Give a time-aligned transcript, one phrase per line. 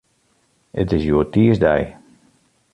[0.81, 1.83] It is hjoed tiisdei.